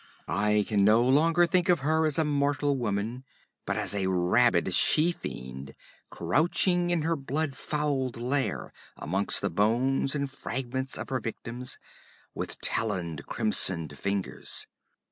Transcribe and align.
'I 0.27 0.65
can 0.67 0.83
no 0.83 1.03
longer 1.03 1.45
think 1.45 1.69
of 1.69 1.81
her 1.81 2.07
as 2.07 2.17
a 2.17 2.25
mortal 2.25 2.75
woman, 2.75 3.23
but 3.67 3.77
as 3.77 3.93
a 3.93 4.07
rabid 4.09 4.73
she 4.73 5.11
fiend, 5.11 5.75
crouching 6.09 6.89
in 6.89 7.03
her 7.03 7.15
blood 7.15 7.53
fouled 7.55 8.17
lair 8.17 8.73
amongst 8.97 9.41
the 9.41 9.51
bones 9.51 10.15
and 10.15 10.27
fragments 10.27 10.97
of 10.97 11.09
her 11.09 11.19
victims, 11.19 11.77
with 12.33 12.59
taloned, 12.61 13.27
crimsoned 13.27 13.95
fingers. 13.95 14.65